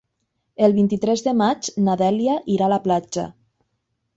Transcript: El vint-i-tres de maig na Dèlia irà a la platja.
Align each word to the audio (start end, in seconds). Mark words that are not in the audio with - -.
El 0.67 0.73
vint-i-tres 0.77 1.21
de 1.27 1.33
maig 1.43 1.69
na 1.89 1.99
Dèlia 2.03 2.39
irà 2.55 2.71
a 2.71 2.73
la 2.77 2.81
platja. 2.89 3.27